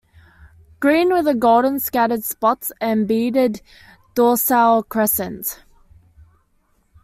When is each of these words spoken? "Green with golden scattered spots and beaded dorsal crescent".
"Green 0.79 1.13
with 1.13 1.39
golden 1.39 1.79
scattered 1.79 2.23
spots 2.23 2.71
and 2.81 3.07
beaded 3.07 3.61
dorsal 4.15 4.81
crescent". 4.81 5.63